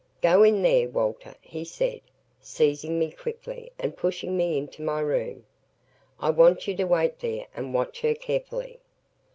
"Go 0.23 0.41
in 0.41 0.63
there, 0.63 0.89
Walter," 0.89 1.35
he 1.41 1.63
said, 1.63 2.01
seizing 2.39 2.97
me 2.97 3.11
quickly 3.11 3.71
and 3.77 3.95
pushing 3.95 4.35
me 4.35 4.57
into 4.57 4.81
my 4.81 4.99
room. 4.99 5.45
"I 6.19 6.31
want 6.31 6.67
you 6.67 6.75
to 6.77 6.85
wait 6.85 7.19
there 7.19 7.45
and 7.55 7.71
watch 7.71 8.01
her 8.01 8.15
carefully." 8.15 8.79